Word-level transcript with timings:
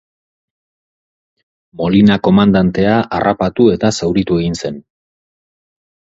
Molina 1.81 2.17
komandantea 2.29 2.97
harrapatu 3.19 3.69
eta 3.75 3.93
zauritu 4.01 4.41
egin 4.43 4.59
zen. 4.65 4.83